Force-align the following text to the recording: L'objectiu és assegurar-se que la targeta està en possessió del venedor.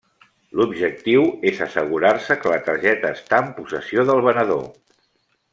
L'objectiu 0.59 1.25
és 1.51 1.61
assegurar-se 1.67 2.39
que 2.45 2.53
la 2.55 2.59
targeta 2.71 3.13
està 3.19 3.43
en 3.45 3.55
possessió 3.61 4.11
del 4.11 4.29
venedor. 4.31 4.69